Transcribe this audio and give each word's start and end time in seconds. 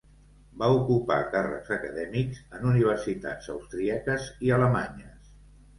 Va 0.61 0.69
ocupar 0.77 1.17
càrrecs 1.35 1.69
acadèmics 1.77 2.41
en 2.59 2.67
universitats 2.73 3.53
austríaques 3.59 4.31
i 4.49 4.55
alemanyes. 4.59 5.35